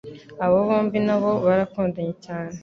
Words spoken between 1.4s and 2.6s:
barakundanye cyane